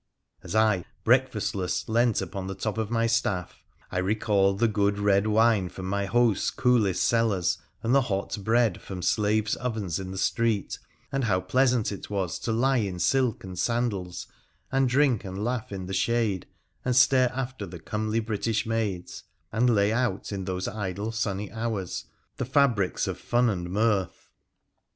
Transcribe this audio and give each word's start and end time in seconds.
As 0.41 0.55
I, 0.55 0.85
breakfastless, 1.05 1.87
lent 1.87 2.23
upon 2.23 2.47
the 2.47 2.55
top 2.55 2.79
of 2.79 2.89
my 2.89 3.05
staff, 3.05 3.61
I 3.91 3.99
recalled 3.99 4.57
the 4.57 4.67
good 4.67 4.97
red 4.97 5.27
wine 5.27 5.69
from 5.69 5.85
my 5.85 6.05
host's 6.07 6.49
coolest 6.49 7.03
cellars 7.03 7.59
and 7.83 7.93
the 7.93 8.01
hot 8.01 8.35
bread 8.43 8.81
from 8.81 9.03
slaves' 9.03 9.55
ovens 9.57 9.99
in 9.99 10.09
the 10.09 10.17
street, 10.17 10.79
and 11.11 11.25
how 11.25 11.39
pleasant 11.39 11.91
it 11.91 12.09
was 12.09 12.39
to 12.39 12.51
lie 12.51 12.77
in 12.77 12.97
silk 12.97 13.43
and 13.43 13.59
sandals, 13.59 14.25
and 14.71 14.89
drink 14.89 15.23
and 15.23 15.43
laugh 15.43 15.71
in 15.71 15.85
the 15.85 15.93
shade 15.93 16.47
and 16.83 16.95
stare 16.95 17.31
after 17.31 17.67
the 17.67 17.77
comely 17.77 18.19
British 18.19 18.65
maids, 18.65 19.25
and 19.51 19.69
lay 19.69 19.93
out 19.93 20.31
in 20.31 20.45
those 20.45 20.67
idle 20.67 21.11
sunny 21.11 21.51
hours 21.51 22.05
the 22.37 22.45
fabrics 22.45 23.05
of 23.05 23.19
fun 23.19 23.51
and 23.51 23.69
mirth. 23.69 24.31